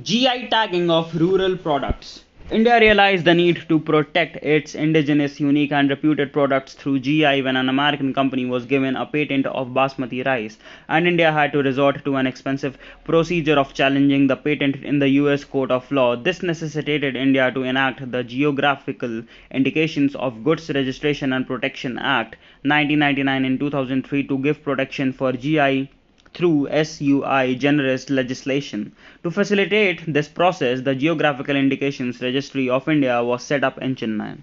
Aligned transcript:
GI 0.00 0.48
tagging 0.48 0.90
of 0.90 1.14
rural 1.14 1.54
products. 1.54 2.24
India 2.50 2.80
realized 2.80 3.26
the 3.26 3.34
need 3.34 3.68
to 3.68 3.78
protect 3.78 4.36
its 4.36 4.74
indigenous, 4.74 5.38
unique, 5.38 5.70
and 5.70 5.90
reputed 5.90 6.32
products 6.32 6.72
through 6.72 7.00
GI 7.00 7.42
when 7.42 7.58
an 7.58 7.68
American 7.68 8.14
company 8.14 8.46
was 8.46 8.64
given 8.64 8.96
a 8.96 9.04
patent 9.04 9.44
of 9.44 9.74
basmati 9.74 10.24
rice, 10.24 10.56
and 10.88 11.06
India 11.06 11.30
had 11.30 11.52
to 11.52 11.62
resort 11.62 12.02
to 12.06 12.16
an 12.16 12.26
expensive 12.26 12.78
procedure 13.04 13.58
of 13.58 13.74
challenging 13.74 14.28
the 14.28 14.36
patent 14.36 14.76
in 14.76 14.98
the 14.98 15.10
US 15.10 15.44
court 15.44 15.70
of 15.70 15.92
law. 15.92 16.16
This 16.16 16.42
necessitated 16.42 17.14
India 17.14 17.52
to 17.52 17.62
enact 17.62 18.10
the 18.10 18.24
Geographical 18.24 19.24
Indications 19.50 20.14
of 20.16 20.42
Goods 20.42 20.70
Registration 20.70 21.34
and 21.34 21.46
Protection 21.46 21.98
Act 21.98 22.36
1999 22.62 23.44
in 23.44 23.58
2003 23.58 24.26
to 24.26 24.38
give 24.38 24.64
protection 24.64 25.12
for 25.12 25.32
GI 25.32 25.90
through 26.34 26.68
sui 26.84 27.54
generis 27.54 28.08
legislation. 28.10 28.92
To 29.22 29.30
facilitate 29.30 30.02
this 30.06 30.28
process, 30.28 30.80
the 30.80 30.94
Geographical 30.94 31.56
Indications 31.56 32.20
Registry 32.20 32.68
of 32.68 32.88
India 32.88 33.22
was 33.22 33.42
set 33.42 33.64
up 33.64 33.78
in 33.82 33.94
Chennai. 33.96 34.38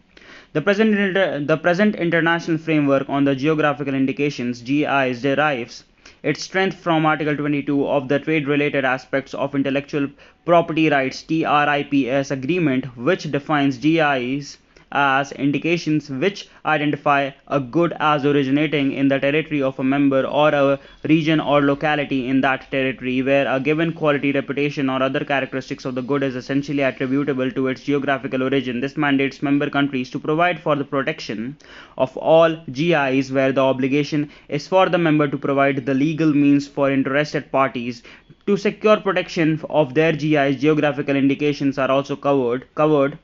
The 0.53 0.61
present, 0.61 1.47
the 1.47 1.57
present 1.57 1.95
international 1.95 2.57
framework 2.57 3.09
on 3.09 3.23
the 3.23 3.35
geographical 3.35 3.93
indications 3.93 4.61
GIs 4.61 5.21
derives 5.21 5.83
its 6.23 6.41
strength 6.43 6.77
from 6.77 7.05
Article 7.05 7.37
22 7.37 7.87
of 7.87 8.07
the 8.07 8.19
Trade 8.19 8.47
Related 8.47 8.83
Aspects 8.83 9.33
of 9.33 9.55
Intellectual 9.55 10.09
Property 10.45 10.89
Rights 10.89 11.23
TRIPS 11.23 12.31
agreement, 12.31 12.97
which 12.97 13.31
defines 13.31 13.77
GIs 13.77 14.57
as 14.91 15.31
indications 15.33 16.09
which 16.09 16.47
identify 16.65 17.29
a 17.47 17.59
good 17.59 17.93
as 17.99 18.25
originating 18.25 18.91
in 18.91 19.07
the 19.07 19.19
territory 19.19 19.61
of 19.61 19.77
a 19.79 19.83
member 19.83 20.25
or 20.25 20.49
a 20.49 20.79
region 21.07 21.39
or 21.39 21.61
locality 21.61 22.27
in 22.27 22.41
that 22.41 22.69
territory 22.71 23.21
where 23.21 23.47
a 23.47 23.59
given 23.59 23.93
quality, 23.93 24.31
reputation, 24.31 24.89
or 24.89 25.01
other 25.03 25.23
characteristics 25.23 25.85
of 25.85 25.95
the 25.95 26.01
good 26.01 26.23
is 26.23 26.35
essentially 26.35 26.81
attributable 26.83 27.51
to 27.51 27.67
its 27.67 27.83
geographical 27.83 28.43
origin. 28.43 28.79
This 28.79 28.97
mandates 28.97 29.41
member 29.41 29.69
countries 29.69 30.09
to 30.11 30.19
provide 30.19 30.59
for 30.59 30.75
the 30.75 30.83
protection 30.83 31.57
of 31.97 32.15
all 32.17 32.55
GIs 32.71 33.31
where 33.31 33.51
the 33.51 33.61
obligation 33.61 34.29
is 34.47 34.67
for 34.67 34.89
the 34.89 34.97
member 34.97 35.27
to 35.27 35.37
provide 35.37 35.85
the 35.85 35.93
legal 35.93 36.33
means 36.33 36.67
for 36.67 36.91
interested 36.91 37.51
parties 37.51 38.01
to 38.47 38.57
secure 38.57 38.97
protection 38.97 39.61
of 39.69 39.93
their 39.93 40.11
GIs. 40.13 40.59
Geographical 40.59 41.15
indications 41.15 41.77
are 41.77 41.91
also 41.91 42.15
covered 42.15 42.65
covered 42.75 43.17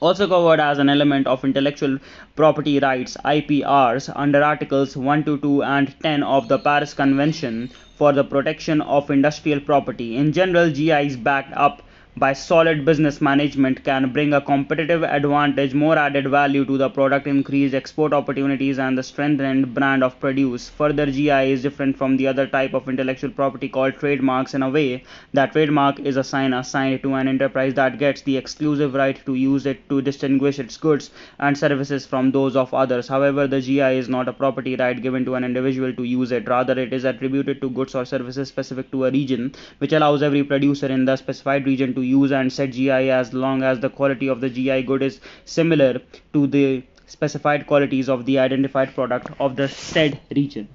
also 0.00 0.26
covered 0.26 0.60
as 0.60 0.78
an 0.78 0.88
element 0.88 1.26
of 1.26 1.44
intellectual 1.44 1.98
property 2.34 2.78
rights 2.78 3.16
IPRs 3.24 4.10
under 4.16 4.42
articles 4.42 4.96
122 4.96 5.62
and 5.62 5.94
10 6.02 6.22
of 6.22 6.48
the 6.48 6.58
Paris 6.58 6.94
Convention 6.94 7.70
for 7.96 8.12
the 8.12 8.24
protection 8.24 8.80
of 8.80 9.10
industrial 9.10 9.60
property. 9.60 10.16
In 10.16 10.32
general 10.32 10.70
GI 10.70 11.06
is 11.06 11.16
backed 11.16 11.52
up 11.54 11.82
by 12.16 12.32
solid 12.32 12.84
business 12.84 13.20
management 13.20 13.82
can 13.82 14.12
bring 14.12 14.34
a 14.34 14.40
competitive 14.40 15.02
advantage, 15.04 15.72
more 15.72 15.96
added 15.96 16.28
value 16.28 16.64
to 16.66 16.76
the 16.76 16.90
product, 16.90 17.26
increase 17.26 17.72
export 17.72 18.12
opportunities, 18.12 18.78
and 18.78 18.98
the 18.98 19.02
strengthened 19.02 19.72
brand 19.74 20.04
of 20.04 20.18
produce. 20.20 20.68
Further, 20.68 21.06
GI 21.06 21.52
is 21.52 21.62
different 21.62 21.96
from 21.96 22.16
the 22.18 22.26
other 22.26 22.46
type 22.46 22.74
of 22.74 22.88
intellectual 22.88 23.30
property 23.30 23.68
called 23.68 23.94
trademarks 23.94 24.52
in 24.54 24.62
a 24.62 24.68
way 24.68 25.04
that 25.32 25.52
trademark 25.52 25.98
is 26.00 26.16
a 26.16 26.24
sign 26.24 26.52
assigned 26.52 27.02
to 27.02 27.14
an 27.14 27.26
enterprise 27.28 27.72
that 27.74 27.98
gets 27.98 28.20
the 28.22 28.36
exclusive 28.36 28.92
right 28.94 29.24
to 29.24 29.34
use 29.36 29.64
it 29.64 29.88
to 29.88 30.02
distinguish 30.02 30.58
its 30.58 30.76
goods 30.76 31.10
and 31.38 31.56
services 31.56 32.04
from 32.04 32.32
those 32.32 32.54
of 32.54 32.74
others. 32.74 33.08
However, 33.08 33.46
the 33.46 33.62
GI 33.62 33.96
is 33.96 34.08
not 34.10 34.28
a 34.28 34.32
property 34.32 34.76
right 34.76 35.00
given 35.00 35.24
to 35.24 35.36
an 35.36 35.44
individual 35.44 35.94
to 35.94 36.02
use 36.04 36.32
it. 36.32 36.46
Rather, 36.48 36.78
it 36.78 36.92
is 36.92 37.04
attributed 37.04 37.62
to 37.62 37.70
goods 37.70 37.94
or 37.94 38.04
services 38.04 38.48
specific 38.48 38.90
to 38.90 39.06
a 39.06 39.10
region, 39.10 39.54
which 39.78 39.92
allows 39.92 40.22
every 40.22 40.44
producer 40.44 40.86
in 40.86 41.06
the 41.06 41.16
specified 41.16 41.64
region 41.64 41.94
to 41.94 41.99
to 42.00 42.06
use 42.06 42.32
and 42.32 42.52
set 42.52 42.72
GI 42.72 43.10
as 43.20 43.32
long 43.34 43.62
as 43.62 43.80
the 43.80 43.90
quality 43.90 44.28
of 44.28 44.40
the 44.40 44.50
GI 44.50 44.82
good 44.84 45.02
is 45.02 45.20
similar 45.44 46.00
to 46.32 46.46
the 46.46 46.82
specified 47.06 47.66
qualities 47.66 48.08
of 48.08 48.24
the 48.26 48.38
identified 48.38 48.94
product 48.94 49.30
of 49.40 49.56
the 49.56 49.68
said 49.68 50.20
region. 50.36 50.68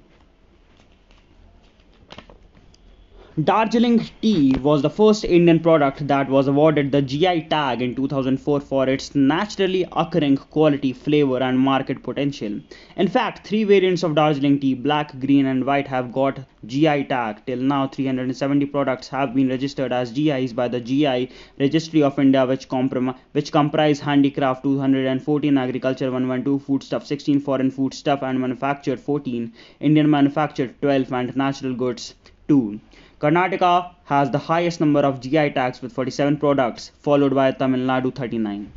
Darjeeling 3.44 3.98
tea 4.22 4.56
was 4.62 4.80
the 4.80 4.88
first 4.88 5.22
Indian 5.22 5.60
product 5.60 6.08
that 6.08 6.30
was 6.30 6.48
awarded 6.48 6.90
the 6.90 7.02
GI 7.02 7.48
tag 7.50 7.82
in 7.82 7.94
2004 7.94 8.60
for 8.60 8.88
its 8.88 9.14
naturally 9.14 9.86
occurring 9.92 10.38
quality, 10.38 10.94
flavor, 10.94 11.42
and 11.42 11.58
market 11.58 12.02
potential. 12.02 12.58
In 12.96 13.08
fact, 13.08 13.46
three 13.46 13.62
variants 13.64 14.02
of 14.02 14.14
Darjeeling 14.14 14.58
tea, 14.58 14.72
black, 14.72 15.20
green, 15.20 15.44
and 15.44 15.66
white, 15.66 15.86
have 15.86 16.12
got 16.12 16.38
GI 16.64 17.04
tag. 17.04 17.44
Till 17.44 17.58
now, 17.58 17.88
370 17.88 18.64
products 18.64 19.08
have 19.08 19.34
been 19.34 19.50
registered 19.50 19.92
as 19.92 20.12
GIs 20.12 20.54
by 20.54 20.66
the 20.68 20.80
GI 20.80 21.28
Registry 21.60 22.02
of 22.02 22.18
India, 22.18 22.46
which, 22.46 22.70
comprom- 22.70 23.14
which 23.32 23.52
comprise 23.52 24.00
handicraft 24.00 24.62
214, 24.62 25.58
agriculture 25.58 26.10
112, 26.10 26.62
foodstuff 26.62 27.04
16, 27.04 27.40
foreign 27.40 27.70
foodstuff 27.70 28.22
and 28.22 28.40
manufactured 28.40 28.98
14, 28.98 29.52
Indian 29.80 30.08
manufactured 30.08 30.74
12, 30.80 31.12
and 31.12 31.36
natural 31.36 31.74
goods 31.74 32.14
2. 32.48 32.80
Karnataka 33.18 33.94
has 34.04 34.30
the 34.30 34.38
highest 34.38 34.78
number 34.78 35.00
of 35.00 35.20
GI 35.20 35.50
tags 35.52 35.80
with 35.80 35.90
47 35.94 36.36
products, 36.36 36.90
followed 36.98 37.34
by 37.34 37.50
Tamil 37.50 37.80
Nadu 37.80 38.14
39. 38.14 38.70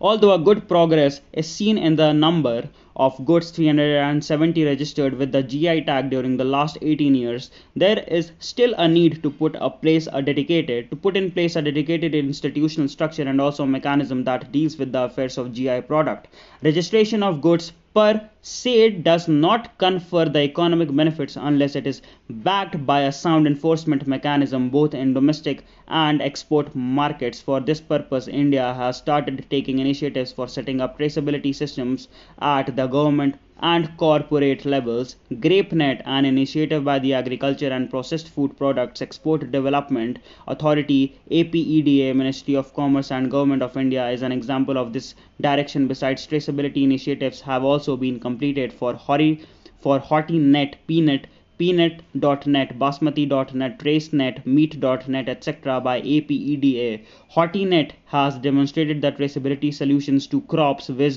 Although 0.00 0.34
a 0.34 0.38
good 0.38 0.68
progress 0.68 1.20
is 1.32 1.48
seen 1.48 1.78
in 1.78 1.96
the 1.96 2.12
number 2.12 2.68
of 2.94 3.24
goods 3.24 3.50
370 3.50 4.64
registered 4.64 5.14
with 5.14 5.32
the 5.32 5.42
GI 5.42 5.82
tag 5.82 6.10
during 6.10 6.36
the 6.36 6.44
last 6.44 6.78
18 6.80 7.16
years, 7.16 7.50
there 7.74 8.04
is 8.06 8.30
still 8.38 8.72
a 8.78 8.86
need 8.86 9.20
to 9.24 9.30
put 9.30 9.56
a 9.58 9.70
place 9.70 10.06
a 10.12 10.22
dedicated 10.22 10.88
to 10.90 10.94
put 10.96 11.16
in 11.16 11.32
place 11.32 11.56
a 11.56 11.62
dedicated 11.62 12.14
institutional 12.14 12.88
structure 12.88 13.24
and 13.24 13.40
also 13.40 13.64
a 13.64 13.66
mechanism 13.66 14.22
that 14.24 14.52
deals 14.52 14.76
with 14.76 14.92
the 14.92 15.02
affairs 15.02 15.38
of 15.38 15.52
GI 15.52 15.80
product. 15.82 16.28
Registration 16.62 17.24
of 17.24 17.40
goods 17.40 17.72
per 17.94 18.28
se 18.40 18.90
does 18.90 19.28
not 19.28 19.76
confer 19.78 20.24
the 20.24 20.40
economic 20.40 20.94
benefits 20.94 21.36
unless 21.36 21.76
it 21.76 21.86
is 21.86 22.00
backed 22.30 22.86
by 22.86 23.00
a 23.02 23.12
sound 23.12 23.46
enforcement 23.46 24.06
mechanism 24.06 24.70
both 24.70 24.94
in 24.94 25.12
domestic 25.12 25.64
and 25.88 26.22
export 26.22 26.74
markets. 26.74 27.40
For 27.40 27.60
this 27.60 27.80
purpose, 27.80 28.28
India 28.28 28.72
has 28.74 28.96
started 28.96 29.44
taking 29.50 29.78
initiatives 29.78 30.32
for 30.32 30.48
setting 30.48 30.80
up 30.80 30.98
traceability 30.98 31.54
systems 31.54 32.08
at 32.40 32.74
the 32.76 32.86
government 32.86 33.36
and 33.62 33.96
corporate 33.96 34.64
levels. 34.64 35.14
GrapeNet, 35.34 36.02
an 36.04 36.24
initiative 36.24 36.84
by 36.84 36.98
the 36.98 37.14
Agriculture 37.14 37.68
and 37.68 37.88
Processed 37.88 38.28
Food 38.28 38.56
Products 38.58 39.00
Export 39.00 39.52
Development 39.52 40.18
Authority, 40.48 41.14
APEDA, 41.30 42.12
Ministry 42.12 42.56
of 42.56 42.74
Commerce 42.74 43.12
and 43.12 43.30
Government 43.30 43.62
of 43.62 43.76
India, 43.76 44.10
is 44.10 44.22
an 44.22 44.32
example 44.32 44.76
of 44.76 44.92
this 44.92 45.14
direction. 45.40 45.86
Besides, 45.86 46.26
traceability 46.26 46.82
initiatives 46.82 47.40
have 47.42 47.62
also 47.62 47.96
been 47.96 48.18
completed 48.18 48.72
for 48.72 48.94
Hori, 48.94 49.40
for 49.78 50.00
HortiNet, 50.00 50.74
PNet, 50.88 51.26
pnet.net, 51.60 52.78
basmati.net, 52.78 53.78
tracenet, 53.78 54.44
meat.net, 54.44 55.28
etc. 55.28 55.80
by 55.80 56.00
APEDA. 56.00 57.00
HortiNet 57.36 57.92
has 58.06 58.36
demonstrated 58.38 59.00
the 59.00 59.12
traceability 59.12 59.72
solutions 59.72 60.26
to 60.26 60.40
crops 60.40 60.88
Viz 60.88 61.16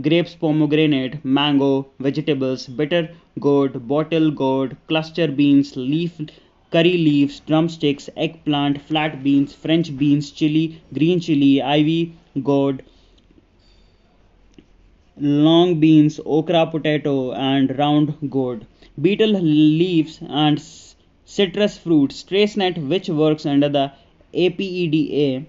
grapes, 0.00 0.34
pomegranate, 0.34 1.24
mango, 1.24 1.86
vegetables, 1.98 2.66
bitter 2.66 3.10
gourd, 3.40 3.86
bottle 3.88 4.30
gourd, 4.30 4.76
cluster 4.88 5.28
beans, 5.28 5.76
leaf 5.76 6.20
curry 6.70 6.96
leaves, 6.96 7.40
drumsticks, 7.40 8.10
eggplant, 8.16 8.80
flat 8.82 9.22
beans, 9.22 9.52
French 9.54 9.96
beans, 9.96 10.30
chili, 10.30 10.80
green 10.92 11.20
chili, 11.20 11.62
ivy 11.62 12.12
gourd, 12.42 12.82
long 15.18 15.78
beans, 15.80 16.20
okra 16.26 16.66
potato, 16.66 17.32
and 17.32 17.78
round 17.78 18.14
gourd, 18.30 18.66
betel 19.00 19.30
leaves, 19.30 20.18
and 20.28 20.62
citrus 21.24 21.78
fruits. 21.78 22.22
Tracenet, 22.24 22.76
which 22.88 23.08
works 23.08 23.46
under 23.46 23.68
the 23.68 23.92
APEDA 24.34 25.46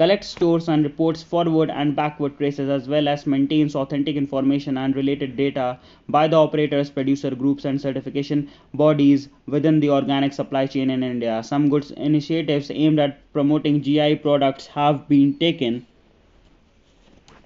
collects, 0.00 0.28
stores, 0.28 0.66
and 0.66 0.82
reports 0.82 1.22
forward 1.22 1.68
and 1.68 1.94
backward 1.94 2.38
traces 2.38 2.70
as 2.70 2.88
well 2.88 3.06
as 3.06 3.26
maintains 3.26 3.74
authentic 3.76 4.16
information 4.16 4.78
and 4.78 4.96
related 4.96 5.36
data 5.36 5.78
by 6.08 6.26
the 6.26 6.36
operators, 6.36 6.88
producer 6.88 7.34
groups, 7.34 7.66
and 7.66 7.78
certification 7.78 8.48
bodies 8.72 9.28
within 9.46 9.78
the 9.78 9.90
organic 9.90 10.32
supply 10.32 10.64
chain 10.66 10.88
in 10.88 11.02
India. 11.02 11.42
Some 11.42 11.68
goods 11.68 11.90
initiatives 11.90 12.70
aimed 12.70 12.98
at 12.98 13.20
promoting 13.34 13.82
GI 13.82 14.16
products 14.16 14.66
have 14.68 15.06
been 15.06 15.38
taken 15.38 15.86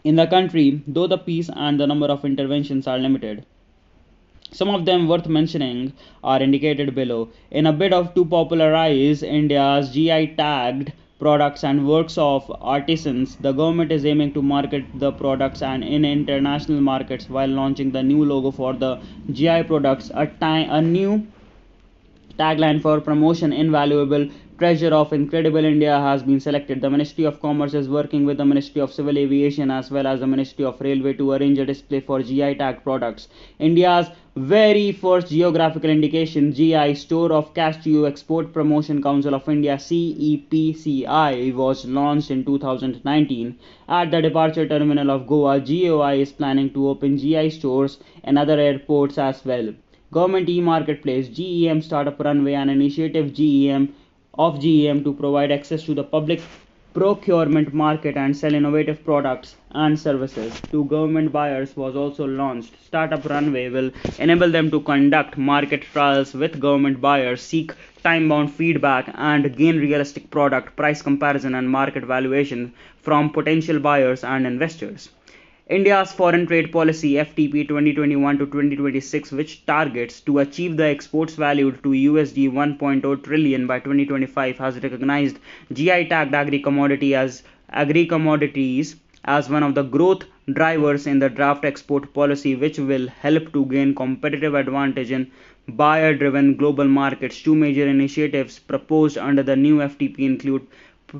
in 0.04 0.14
the 0.14 0.28
country, 0.28 0.80
though 0.86 1.08
the 1.08 1.18
pace 1.18 1.50
and 1.56 1.80
the 1.80 1.88
number 1.88 2.06
of 2.06 2.24
interventions 2.24 2.86
are 2.86 2.98
limited. 2.98 3.44
Some 4.52 4.68
of 4.68 4.84
them 4.84 5.08
worth 5.08 5.26
mentioning 5.26 5.92
are 6.22 6.40
indicated 6.40 6.94
below. 6.94 7.30
In 7.50 7.66
a 7.66 7.72
bid 7.72 7.92
of 7.92 8.14
to 8.14 8.24
popularize 8.24 9.24
India's 9.24 9.90
GI 9.92 10.36
tagged 10.36 10.92
products 11.18 11.64
and 11.64 11.86
works 11.88 12.18
of 12.18 12.50
artisans, 12.60 13.36
the 13.36 13.52
government 13.52 13.92
is 13.92 14.04
aiming 14.04 14.32
to 14.34 14.42
market 14.42 14.84
the 14.94 15.12
products 15.12 15.62
and 15.62 15.84
in 15.84 16.04
international 16.04 16.80
markets 16.80 17.28
while 17.28 17.48
launching 17.48 17.90
the 17.92 18.02
new 18.02 18.24
logo 18.24 18.50
for 18.50 18.72
the 18.74 19.00
GI 19.32 19.62
products, 19.64 20.10
a, 20.14 20.26
time, 20.26 20.70
a 20.70 20.82
new 20.82 21.26
tagline 22.38 22.80
for 22.82 23.00
promotion 23.00 23.52
invaluable 23.52 24.28
Treasure 24.56 24.94
of 24.94 25.12
Incredible 25.12 25.64
India 25.64 25.98
has 25.98 26.22
been 26.22 26.38
selected. 26.38 26.80
The 26.80 26.88
Ministry 26.88 27.24
of 27.24 27.40
Commerce 27.40 27.74
is 27.74 27.88
working 27.88 28.24
with 28.24 28.36
the 28.36 28.44
Ministry 28.44 28.80
of 28.80 28.92
Civil 28.92 29.18
Aviation 29.18 29.68
as 29.68 29.90
well 29.90 30.06
as 30.06 30.20
the 30.20 30.28
Ministry 30.28 30.64
of 30.64 30.80
Railway 30.80 31.14
to 31.14 31.32
arrange 31.32 31.58
a 31.58 31.66
display 31.66 31.98
for 31.98 32.22
GI 32.22 32.54
tag 32.54 32.84
products. 32.84 33.26
India's 33.58 34.10
very 34.36 34.92
first 34.92 35.26
geographical 35.26 35.90
indication 35.90 36.52
GI 36.52 36.94
store 36.94 37.32
of 37.32 37.52
Cashew 37.52 38.06
Export 38.06 38.52
Promotion 38.52 39.02
Council 39.02 39.34
of 39.34 39.48
India 39.48 39.74
CEPCI 39.74 41.52
was 41.52 41.84
launched 41.84 42.30
in 42.30 42.44
2019 42.44 43.58
at 43.88 44.12
the 44.12 44.22
departure 44.22 44.68
terminal 44.68 45.10
of 45.10 45.26
Goa. 45.26 45.58
GOI 45.58 46.20
is 46.20 46.30
planning 46.30 46.72
to 46.74 46.90
open 46.90 47.18
GI 47.18 47.50
stores 47.50 47.98
in 48.22 48.38
other 48.38 48.60
airports 48.60 49.18
as 49.18 49.44
well. 49.44 49.74
Government 50.12 50.48
e-marketplace 50.48 51.26
GEM 51.26 51.82
startup 51.82 52.20
runway 52.20 52.54
an 52.54 52.68
initiative 52.68 53.34
GEM 53.34 53.92
of 54.38 54.60
GEM 54.60 55.04
to 55.04 55.12
provide 55.12 55.50
access 55.52 55.84
to 55.84 55.94
the 55.94 56.04
public 56.04 56.40
procurement 56.94 57.74
market 57.74 58.16
and 58.16 58.36
sell 58.36 58.54
innovative 58.54 59.04
products 59.04 59.56
and 59.72 59.98
services 59.98 60.60
to 60.70 60.84
government 60.84 61.32
buyers 61.32 61.76
was 61.76 61.96
also 61.96 62.24
launched. 62.26 62.74
Startup 62.84 63.24
Runway 63.28 63.68
will 63.68 63.90
enable 64.18 64.50
them 64.50 64.70
to 64.70 64.80
conduct 64.80 65.36
market 65.36 65.82
trials 65.82 66.34
with 66.34 66.60
government 66.60 67.00
buyers, 67.00 67.42
seek 67.42 67.72
time 68.02 68.28
bound 68.28 68.52
feedback, 68.52 69.10
and 69.14 69.56
gain 69.56 69.78
realistic 69.78 70.30
product 70.30 70.76
price 70.76 71.02
comparison 71.02 71.54
and 71.54 71.68
market 71.68 72.04
valuation 72.04 72.72
from 73.02 73.30
potential 73.30 73.78
buyers 73.80 74.24
and 74.24 74.46
investors. 74.46 75.10
India's 75.68 76.12
foreign 76.12 76.46
trade 76.46 76.70
policy 76.70 77.12
FTP 77.14 77.66
2021 77.66 78.36
to 78.38 78.44
2026 78.44 79.32
which 79.32 79.64
targets 79.64 80.20
to 80.20 80.40
achieve 80.40 80.76
the 80.76 80.84
exports 80.84 81.36
valued 81.36 81.82
to 81.82 81.90
USD 81.90 82.50
1.0 82.52 83.22
trillion 83.24 83.66
by 83.66 83.78
2025 83.78 84.58
has 84.58 84.82
recognized 84.82 85.38
GI 85.72 86.08
tagged 86.08 86.34
agri 86.34 86.58
commodity 86.60 87.14
as 87.14 87.42
agri 87.70 88.04
commodities 88.04 88.96
as 89.24 89.48
one 89.48 89.62
of 89.62 89.74
the 89.74 89.82
growth 89.82 90.24
drivers 90.52 91.06
in 91.06 91.18
the 91.18 91.30
draft 91.30 91.64
export 91.64 92.12
policy 92.12 92.54
which 92.54 92.78
will 92.78 93.08
help 93.08 93.50
to 93.54 93.64
gain 93.64 93.94
competitive 93.94 94.54
advantage 94.54 95.10
in 95.10 95.30
buyer 95.68 96.14
driven 96.14 96.56
global 96.56 96.86
markets. 96.86 97.40
Two 97.40 97.54
major 97.54 97.88
initiatives 97.88 98.58
proposed 98.58 99.16
under 99.16 99.42
the 99.42 99.56
new 99.56 99.78
FTP 99.78 100.18
include 100.18 100.66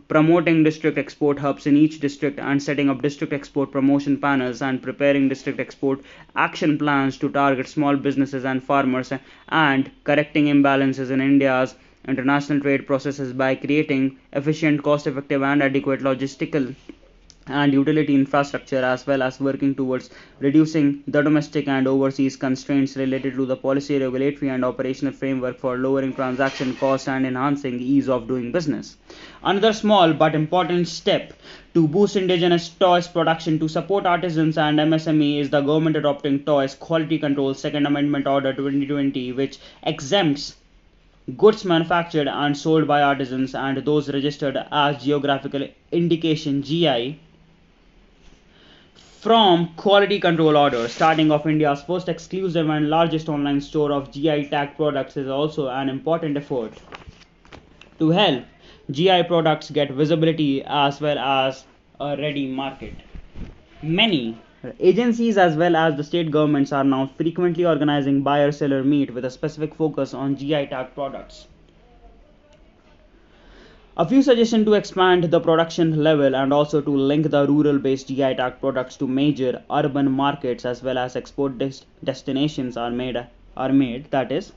promoting 0.08 0.62
district 0.62 0.98
export 0.98 1.38
hubs 1.38 1.66
in 1.66 1.76
each 1.76 2.00
district 2.00 2.38
and 2.38 2.62
setting 2.62 2.90
up 2.90 3.00
district 3.02 3.32
export 3.32 3.70
promotion 3.70 4.16
panels 4.18 4.60
and 4.60 4.82
preparing 4.82 5.28
district 5.28 5.60
export 5.60 6.00
action 6.36 6.76
plans 6.78 7.16
to 7.18 7.28
target 7.30 7.68
small 7.68 7.96
businesses 7.96 8.44
and 8.44 8.62
farmers 8.62 9.12
and 9.48 9.90
correcting 10.04 10.46
imbalances 10.46 11.10
in 11.10 11.20
India's 11.20 11.74
international 12.08 12.60
trade 12.60 12.86
processes 12.86 13.32
by 13.32 13.54
creating 13.54 14.18
efficient, 14.32 14.82
cost 14.82 15.06
effective, 15.06 15.42
and 15.42 15.62
adequate 15.62 16.00
logistical 16.00 16.74
and 17.46 17.74
utility 17.74 18.14
infrastructure 18.14 18.82
as 18.82 19.06
well 19.06 19.22
as 19.22 19.38
working 19.38 19.74
towards 19.74 20.08
reducing 20.38 21.02
the 21.06 21.20
domestic 21.20 21.68
and 21.68 21.86
overseas 21.86 22.36
constraints 22.36 22.96
related 22.96 23.34
to 23.34 23.44
the 23.44 23.56
policy 23.56 23.98
regulatory 23.98 24.50
and 24.50 24.64
operational 24.64 25.12
framework 25.12 25.58
for 25.58 25.76
lowering 25.76 26.14
transaction 26.14 26.74
costs 26.76 27.06
and 27.06 27.26
enhancing 27.26 27.78
ease 27.80 28.08
of 28.08 28.26
doing 28.26 28.50
business. 28.50 28.96
Another 29.42 29.74
small 29.74 30.14
but 30.14 30.34
important 30.34 30.88
step 30.88 31.34
to 31.74 31.86
boost 31.86 32.16
indigenous 32.16 32.68
toys 32.70 33.08
production 33.08 33.58
to 33.58 33.68
support 33.68 34.06
artisans 34.06 34.56
and 34.56 34.78
msme 34.78 35.40
is 35.40 35.50
the 35.50 35.60
government 35.60 35.96
adopting 35.96 36.38
toys 36.44 36.74
quality 36.74 37.18
control 37.18 37.52
second 37.52 37.84
amendment 37.84 38.26
order 38.26 38.52
2020 38.54 39.32
which 39.32 39.58
exempts 39.82 40.56
goods 41.36 41.64
manufactured 41.64 42.28
and 42.28 42.56
sold 42.56 42.86
by 42.86 43.02
artisans 43.02 43.54
and 43.54 43.78
those 43.84 44.08
registered 44.08 44.56
as 44.70 45.02
geographical 45.02 45.66
indication 45.90 46.62
GI 46.62 47.18
from 49.24 49.74
quality 49.76 50.20
control 50.20 50.54
order 50.62 50.80
starting 50.94 51.30
off 51.34 51.46
india's 51.50 51.82
first 51.90 52.10
exclusive 52.12 52.68
and 52.74 52.90
largest 52.94 53.30
online 53.34 53.60
store 53.66 53.90
of 53.98 54.10
gi 54.16 54.34
tag 54.50 54.74
products 54.80 55.16
is 55.16 55.30
also 55.36 55.68
an 55.68 55.88
important 55.88 56.36
effort. 56.36 56.74
To 58.00 58.10
help 58.10 58.44
gi 58.90 59.22
products 59.30 59.70
get 59.70 59.94
visibility 60.02 60.62
as 60.82 61.00
well 61.00 61.18
as 61.18 61.64
a 62.00 62.18
ready 62.18 62.46
market. 62.46 62.92
Many 63.82 64.38
agencies 64.78 65.38
as 65.38 65.56
well 65.56 65.74
as 65.86 65.96
the 65.96 66.04
state 66.04 66.30
governments 66.30 66.70
are 66.72 66.84
now 66.84 67.06
frequently 67.16 67.64
organizing 67.64 68.22
buyer 68.22 68.52
seller 68.52 68.84
meet 68.84 69.14
with 69.14 69.24
a 69.24 69.30
specific 69.30 69.74
focus 69.74 70.12
on 70.12 70.36
gi 70.36 70.66
tag 70.66 70.94
products 70.94 71.46
a 73.96 74.04
few 74.08 74.20
suggestions 74.22 74.64
to 74.66 74.74
expand 74.74 75.22
the 75.22 75.38
production 75.38 76.02
level 76.02 76.34
and 76.34 76.52
also 76.52 76.80
to 76.80 76.90
link 76.90 77.30
the 77.30 77.46
rural 77.46 77.78
based 77.78 78.08
GI 78.08 78.34
tag 78.34 78.58
products 78.60 78.96
to 78.96 79.06
major 79.06 79.62
urban 79.70 80.10
markets 80.10 80.64
as 80.64 80.82
well 80.82 80.98
as 80.98 81.14
export 81.14 81.58
des- 81.58 81.84
destinations 82.02 82.76
are 82.76 82.90
made 82.90 83.24
are 83.56 83.72
made 83.72 84.10
that 84.10 84.32
is 84.32 84.52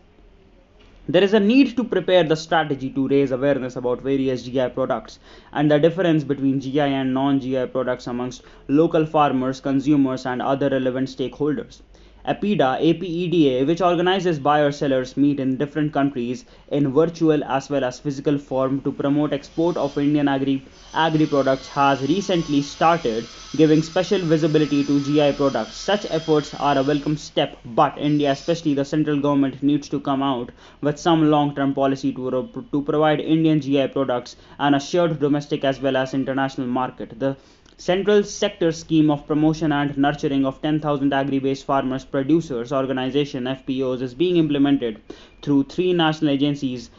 there 1.08 1.24
is 1.24 1.36
a 1.36 1.40
need 1.40 1.76
to 1.78 1.84
prepare 1.84 2.24
the 2.24 2.36
strategy 2.36 2.90
to 2.90 3.08
raise 3.08 3.30
awareness 3.30 3.76
about 3.76 4.02
various 4.02 4.42
GI 4.42 4.70
products 4.70 5.20
and 5.54 5.70
the 5.70 5.78
difference 5.78 6.24
between 6.24 6.60
GI 6.60 6.80
and 6.80 7.14
non 7.14 7.40
GI 7.40 7.68
products 7.68 8.08
amongst 8.08 8.42
local 8.68 9.06
farmers, 9.06 9.62
consumers, 9.62 10.26
and 10.26 10.42
other 10.42 10.70
relevant 10.70 11.10
stakeholders. 11.10 11.82
APEDA, 12.28 12.78
APEDA, 12.82 13.66
which 13.66 13.82
organizes 13.82 14.38
buyer 14.38 14.72
sellers 14.72 15.16
meet 15.16 15.40
in 15.40 15.56
different 15.56 15.94
countries 15.94 16.44
in 16.70 16.92
virtual 16.94 17.42
as 17.46 17.70
well 17.70 17.84
as 17.86 18.00
physical 18.00 18.38
form 18.38 18.82
to 18.82 18.92
promote 18.92 19.32
export 19.32 19.78
of 19.78 19.98
Indian 19.98 20.28
agri 20.28 20.66
agri 20.94 21.26
products, 21.26 21.68
has 21.70 22.02
recently 22.02 22.62
started 22.62 23.30
giving 23.56 23.82
special 23.82 24.20
visibility 24.26 24.84
to 24.84 25.00
GI 25.00 25.32
products. 25.34 25.78
Such 25.78 26.06
efforts 26.10 26.54
are 26.54 26.78
a 26.78 26.84
welcome 26.84 27.16
step, 27.16 27.58
but 27.64 27.98
India, 27.98 28.32
especially 28.32 28.74
the 28.74 28.84
central 28.86 29.20
government, 29.22 29.64
needs 29.64 29.88
to 29.90 30.00
come 30.00 30.22
out 30.22 30.52
with 30.82 31.00
some 31.00 31.30
long-term 31.30 31.74
policy 31.74 32.12
to, 32.14 32.66
to 32.72 32.82
provide 32.82 33.20
Indian 33.22 33.62
GI 33.62 33.88
products 33.90 34.36
an 34.60 34.74
assured 34.74 35.20
domestic 35.20 35.64
as 35.64 35.80
well 35.80 35.96
as 35.96 36.14
international 36.14 36.68
market. 36.68 37.18
The 37.20 37.38
Central 37.80 38.24
Sector 38.24 38.72
Scheme 38.72 39.12
of 39.12 39.28
Promotion 39.28 39.72
and 39.72 39.96
Nurturing 39.96 40.48
of 40.48 40.60
10,000 40.64 41.14
Agri-Based 41.14 41.64
Farmers 41.64 42.04
Producers 42.04 42.74
Organization 42.74 43.44
(FPOs) 43.44 44.02
is 44.02 44.16
being 44.16 44.38
implemented 44.38 45.00
through 45.44 45.62
three 45.66 45.94
national 45.94 46.32
agencies: 46.32 46.90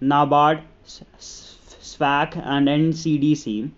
NABARD, 0.00 0.60
SFAC, 0.86 2.36
and 2.36 2.68
NCDC, 2.68 3.68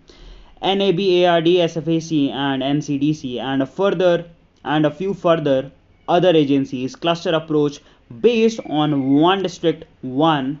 NABARD, 0.61 1.47
SFAC, 1.47 2.29
and 2.29 2.61
NCDC, 2.61 3.39
and 3.39 3.63
a 3.63 3.65
further 3.65 4.25
and 4.63 4.85
a 4.85 4.91
few 4.91 5.15
further 5.15 5.71
other 6.07 6.29
agencies. 6.29 6.95
Cluster 6.95 7.31
approach 7.31 7.79
based 8.21 8.59
on 8.67 9.15
one 9.15 9.41
district, 9.41 9.85
one 10.01 10.59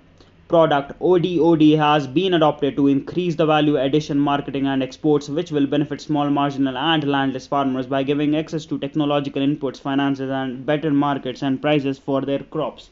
product 0.51 0.91
ODOP 0.99 1.77
has 1.77 2.05
been 2.05 2.33
adopted 2.33 2.75
to 2.75 2.87
increase 2.89 3.35
the 3.35 3.45
value 3.45 3.77
addition 3.77 4.19
marketing 4.19 4.67
and 4.67 4.83
exports 4.83 5.29
which 5.29 5.49
will 5.49 5.65
benefit 5.65 6.01
small 6.01 6.29
marginal 6.29 6.77
and 6.77 7.05
landless 7.05 7.47
farmers 7.47 7.87
by 7.87 8.03
giving 8.03 8.35
access 8.35 8.65
to 8.65 8.77
technological 8.77 9.41
inputs 9.41 9.79
finances 9.79 10.29
and 10.29 10.65
better 10.65 10.91
markets 10.91 11.41
and 11.41 11.61
prices 11.61 11.97
for 11.97 12.19
their 12.21 12.39
crops 12.39 12.89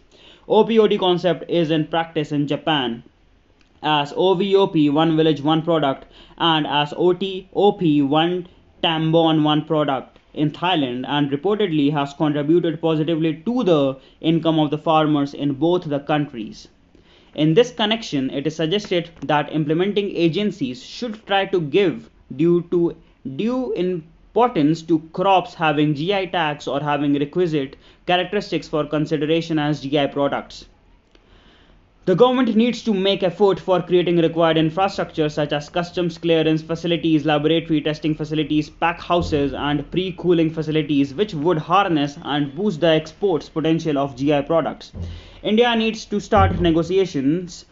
OPOD 0.48 0.98
concept 1.00 1.44
is 1.50 1.70
in 1.70 1.86
practice 1.88 2.32
in 2.32 2.48
Japan 2.48 3.04
as 3.84 4.14
OVOP 4.14 4.90
one 4.94 5.18
village 5.18 5.42
one 5.42 5.62
product 5.62 6.06
and 6.38 6.66
as 6.66 6.94
OTOP 6.94 8.08
one 8.08 8.48
Tambon 8.82 9.44
one 9.44 9.66
product 9.66 10.18
in 10.34 10.50
Thailand 10.52 11.04
and 11.08 11.30
reportedly 11.30 11.92
has 11.92 12.14
contributed 12.14 12.82
positively 12.82 13.34
to 13.46 13.64
the 13.66 13.98
income 14.22 14.60
of 14.60 14.70
the 14.72 14.78
farmers 14.78 15.34
in 15.34 15.54
both 15.56 15.84
the 15.84 16.00
countries. 16.00 16.70
In 17.36 17.54
this 17.54 17.72
connection, 17.72 18.30
it 18.32 18.48
is 18.48 18.56
suggested 18.56 19.10
that 19.22 19.54
implementing 19.54 20.16
agencies 20.16 20.84
should 20.84 21.26
try 21.28 21.46
to 21.46 21.62
give 21.62 22.10
due 22.36 22.62
to 22.72 22.96
due 23.36 23.72
importance 23.74 24.82
to 24.84 25.00
crops 25.14 25.54
having 25.54 25.94
GI 25.94 26.28
tags 26.28 26.68
or 26.68 26.80
having 26.80 27.14
requisite 27.14 27.76
characteristics 28.08 28.68
for 28.68 28.86
consideration 28.86 29.60
as 29.60 29.82
GI 29.82 30.08
products. 30.08 30.66
The 32.06 32.16
government 32.16 32.56
needs 32.56 32.82
to 32.86 32.94
make 32.94 33.22
effort 33.22 33.60
for 33.60 33.82
creating 33.84 34.18
required 34.18 34.58
infrastructure 34.58 35.30
such 35.30 35.54
as 35.54 35.70
customs 35.70 36.18
clearance 36.18 36.64
facilities, 36.64 37.24
laboratory 37.24 37.82
testing 37.82 38.16
facilities, 38.16 38.68
pack 38.68 39.00
houses, 39.00 39.54
and 39.54 39.92
pre 39.92 40.14
cooling 40.14 40.50
facilities, 40.50 41.14
which 41.14 41.36
would 41.36 41.60
harness 41.60 42.18
and 42.24 42.56
boost 42.56 42.80
the 42.80 42.88
exports 42.88 43.48
potential 43.50 44.00
of 44.00 44.16
GI 44.16 44.42
products. 44.44 44.92
India 45.42 45.74
needs 45.74 46.06
to 46.06 46.20
start 46.20 46.60
negotiations 46.60 47.66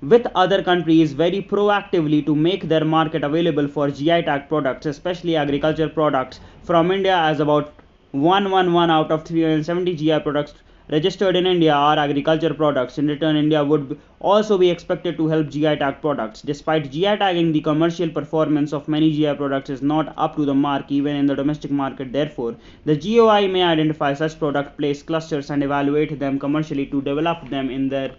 with 0.00 0.26
other 0.36 0.62
countries 0.62 1.12
very 1.12 1.42
proactively 1.42 2.24
to 2.24 2.34
make 2.34 2.68
their 2.68 2.84
market 2.84 3.24
available 3.24 3.66
for 3.66 3.90
GI 3.90 4.22
tag 4.22 4.48
products, 4.48 4.86
especially 4.86 5.34
agriculture 5.34 5.88
products 5.88 6.38
from 6.62 6.92
India, 6.92 7.16
as 7.16 7.40
about 7.40 7.72
111 8.12 8.90
out 8.90 9.10
of 9.10 9.24
370 9.24 9.96
GI 9.96 10.20
products 10.20 10.54
registered 10.90 11.36
in 11.36 11.46
India 11.46 11.72
are 11.72 11.98
agriculture 11.98 12.52
products. 12.54 12.98
In 12.98 13.06
return, 13.08 13.36
India 13.36 13.64
would 13.64 13.98
also 14.20 14.58
be 14.58 14.70
expected 14.70 15.16
to 15.16 15.26
help 15.28 15.48
GI 15.48 15.76
tag 15.76 16.00
products. 16.00 16.42
Despite 16.42 16.90
GI 16.90 17.16
tagging, 17.18 17.52
the 17.52 17.60
commercial 17.60 18.08
performance 18.08 18.72
of 18.72 18.88
many 18.88 19.12
GI 19.12 19.34
products 19.34 19.70
is 19.70 19.82
not 19.82 20.14
up 20.16 20.36
to 20.36 20.44
the 20.44 20.54
mark 20.54 20.90
even 20.90 21.16
in 21.16 21.26
the 21.26 21.34
domestic 21.34 21.70
market. 21.70 22.12
Therefore, 22.12 22.56
the 22.84 22.96
GOI 22.96 23.48
may 23.48 23.62
identify 23.62 24.14
such 24.14 24.38
product 24.38 24.78
place 24.78 25.02
clusters 25.02 25.50
and 25.50 25.62
evaluate 25.62 26.18
them 26.18 26.38
commercially 26.38 26.86
to 26.86 27.02
develop 27.02 27.48
them 27.50 27.70
in 27.70 27.88
their 27.88 28.14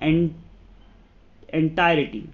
en- 0.00 0.34
entirety. 1.52 2.28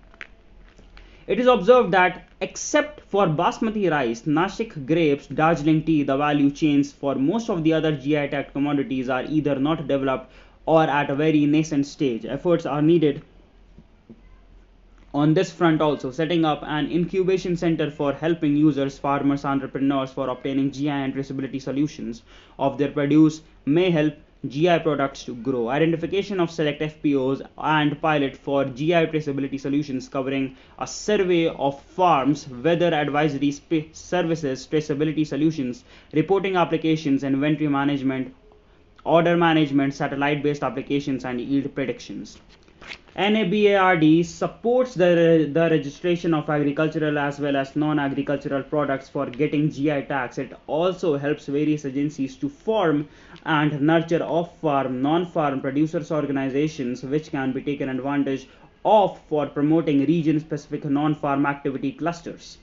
It 1.26 1.38
is 1.38 1.46
observed 1.46 1.92
that 1.92 2.26
except 2.42 3.00
for 3.02 3.26
basmati 3.26 3.88
rice, 3.90 4.22
Nashik 4.22 4.84
grapes, 4.84 5.28
Darjeeling 5.28 5.84
tea, 5.84 6.02
the 6.02 6.16
value 6.16 6.50
chains 6.50 6.92
for 6.92 7.14
most 7.14 7.48
of 7.48 7.62
the 7.62 7.72
other 7.72 7.96
GI 7.96 8.28
tagged 8.28 8.52
commodities 8.52 9.08
are 9.08 9.22
either 9.24 9.54
not 9.60 9.86
developed 9.86 10.32
or 10.66 10.82
at 10.82 11.08
a 11.10 11.14
very 11.14 11.46
nascent 11.46 11.86
stage. 11.86 12.24
Efforts 12.24 12.66
are 12.66 12.82
needed 12.82 13.22
on 15.14 15.34
this 15.34 15.52
front 15.52 15.80
also 15.82 16.10
setting 16.10 16.44
up 16.44 16.62
an 16.64 16.90
incubation 16.90 17.56
center 17.56 17.90
for 17.90 18.12
helping 18.14 18.56
users 18.56 18.98
farmers 18.98 19.44
entrepreneurs 19.44 20.10
for 20.10 20.28
obtaining 20.30 20.70
gi 20.70 20.88
and 20.88 21.14
traceability 21.14 21.60
solutions 21.60 22.22
of 22.58 22.78
their 22.78 22.90
produce 22.90 23.42
may 23.66 23.90
help 23.90 24.14
GI 24.48 24.80
products 24.80 25.22
to 25.24 25.36
grow. 25.36 25.68
Identification 25.68 26.40
of 26.40 26.50
select 26.50 26.80
FPOs 26.80 27.46
and 27.56 28.00
pilot 28.02 28.36
for 28.36 28.64
GI 28.64 29.06
traceability 29.12 29.60
solutions 29.60 30.08
covering 30.08 30.56
a 30.80 30.86
survey 30.86 31.46
of 31.46 31.80
farms, 31.80 32.48
weather 32.48 32.92
advisory 32.92 33.52
services, 33.92 34.66
traceability 34.66 35.24
solutions, 35.24 35.84
reporting 36.12 36.56
applications, 36.56 37.22
inventory 37.22 37.68
management, 37.68 38.34
order 39.04 39.36
management, 39.36 39.94
satellite 39.94 40.42
based 40.42 40.64
applications, 40.64 41.24
and 41.24 41.40
yield 41.40 41.72
predictions. 41.74 42.38
NABARD 43.14 44.24
supports 44.24 44.94
the, 44.94 45.50
the 45.52 45.68
registration 45.70 46.32
of 46.32 46.48
agricultural 46.48 47.18
as 47.18 47.38
well 47.38 47.56
as 47.56 47.76
non-agricultural 47.76 48.62
products 48.62 49.08
for 49.08 49.26
getting 49.26 49.70
GI 49.70 50.06
tags. 50.08 50.38
It 50.38 50.54
also 50.66 51.18
helps 51.18 51.46
various 51.46 51.84
agencies 51.84 52.36
to 52.36 52.48
form 52.48 53.08
and 53.44 53.82
nurture 53.82 54.22
off-farm, 54.22 55.02
non-farm 55.02 55.60
producers 55.60 56.10
organizations 56.10 57.02
which 57.02 57.30
can 57.30 57.52
be 57.52 57.60
taken 57.60 57.90
advantage 57.90 58.48
of 58.84 59.20
for 59.28 59.46
promoting 59.46 60.06
region-specific 60.06 60.84
non-farm 60.86 61.44
activity 61.44 61.92
clusters. 61.92 62.56